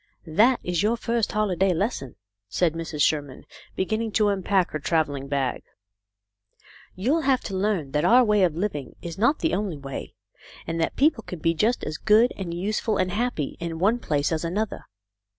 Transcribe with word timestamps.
"That 0.25 0.59
is 0.63 0.81
your 0.81 0.97
first 0.97 1.31
holiday 1.33 1.75
lesson," 1.75 2.15
said 2.49 2.73
Mrs. 2.73 3.03
Sherman, 3.03 3.45
beginning 3.75 4.11
to 4.13 4.29
unpack 4.29 4.71
her 4.71 4.79
travelling 4.79 5.27
bag." 5.27 5.61
You'll 6.95 7.21
have 7.21 7.41
to 7.41 7.55
learn 7.55 7.91
that 7.91 8.03
our 8.03 8.23
way 8.23 8.41
of 8.41 8.55
living 8.55 8.95
is 9.03 9.19
not 9.19 9.41
the 9.41 9.53
only 9.53 9.77
way, 9.77 10.15
and 10.65 10.81
that 10.81 10.95
people 10.95 11.21
can 11.21 11.37
be 11.37 11.53
just 11.53 11.83
as 11.83 11.99
good 11.99 12.33
and 12.35 12.51
useful 12.51 12.97
and 12.97 13.11
happy 13.11 13.57
in 13.59 13.77
one 13.77 13.99
place 13.99 14.31
as 14.31 14.43
another. 14.43 14.87